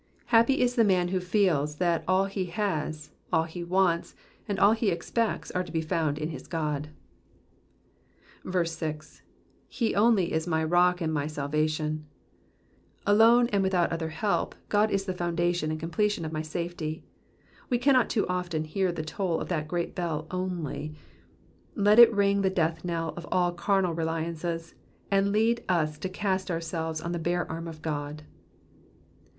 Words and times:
Happy 0.33 0.59
is 0.61 0.73
the 0.73 0.83
man 0.83 1.09
who 1.09 1.19
feels 1.19 1.75
that 1.75 2.03
all 2.07 2.25
he 2.25 2.45
has, 2.45 3.11
all 3.31 3.43
he 3.43 3.63
wants, 3.63 4.15
and 4.47 4.57
all 4.59 4.71
he 4.71 4.89
expects 4.89 5.51
are 5.51 5.63
to 5.63 5.71
be 5.71 5.79
found 5.79 6.17
in 6.17 6.29
his 6.29 6.47
God. 6.47 6.89
6. 8.51 9.21
jHJ! 9.69 9.95
only 9.95 10.33
is 10.33 10.47
my 10.47 10.63
rock 10.63 11.01
and 11.01 11.13
my 11.13 11.27
salvation,^'' 11.27 12.01
Alone, 13.05 13.47
and 13.49 13.61
without 13.61 13.91
other 13.91 14.09
help, 14.09 14.55
God 14.69 14.89
is 14.89 15.05
the 15.05 15.13
foundation 15.13 15.69
and 15.69 15.79
completion 15.79 16.25
of 16.25 16.31
my 16.33 16.41
safety. 16.41 17.03
We 17.69 17.77
cannot 17.77 18.09
too 18.09 18.27
often 18.27 18.63
hear 18.63 18.91
the 18.91 19.03
toll 19.03 19.39
of 19.39 19.49
that 19.49 19.67
great 19.67 19.93
bell 19.93 20.25
only; 20.31 20.95
let 21.75 21.99
it 21.99 22.11
ring 22.11 22.41
the 22.41 22.49
death 22.49 22.83
knell 22.83 23.13
of 23.15 23.27
all 23.31 23.51
carnal 23.51 23.93
reliances, 23.93 24.73
and 25.11 25.31
lead 25.31 25.63
us 25.69 25.99
to 25.99 26.09
cast 26.09 26.49
ourselves 26.49 27.01
on 27.01 27.11
the 27.11 27.19
bare 27.19 27.47
arm 27.51 27.67
of 27.67 27.83
God. 27.83 28.23